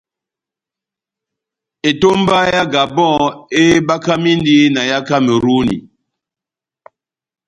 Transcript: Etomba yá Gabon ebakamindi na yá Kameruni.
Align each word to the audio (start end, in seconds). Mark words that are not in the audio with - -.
Etomba 1.89 2.37
yá 2.53 2.63
Gabon 2.73 3.23
ebakamindi 3.65 4.57
na 4.73 4.81
yá 4.89 4.99
Kameruni. 5.07 5.77